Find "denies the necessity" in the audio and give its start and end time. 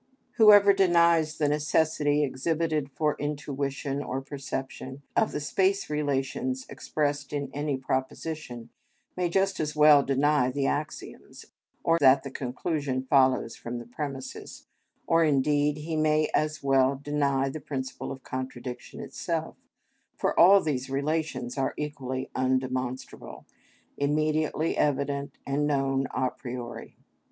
0.73-2.23